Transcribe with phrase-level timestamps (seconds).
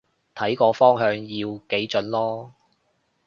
[0.33, 1.23] 睇個方向要
[1.67, 2.49] 幾準囉